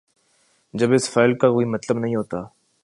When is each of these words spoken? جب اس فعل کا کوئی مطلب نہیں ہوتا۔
جب 0.73 0.93
اس 0.93 1.09
فعل 1.09 1.37
کا 1.37 1.49
کوئی 1.49 1.65
مطلب 1.65 1.99
نہیں 1.99 2.15
ہوتا۔ 2.15 2.43